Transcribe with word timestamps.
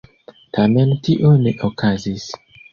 Tamen 0.57 0.95
tio 1.09 1.35
ne 1.45 1.55
okazis. 1.71 2.29